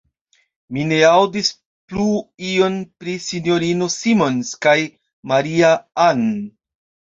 [0.77, 1.51] Mi ne aŭdis
[1.91, 2.05] plu
[2.53, 4.77] ion pri S-ino Simons kaj
[5.35, 6.27] Maria-Ann.